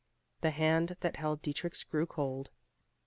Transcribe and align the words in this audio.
The 0.39 0.49
hand 0.49 0.97
that 1.01 1.17
held 1.17 1.43
Dietrich's 1.43 1.83
grew 1.83 2.07
cold. 2.07 2.49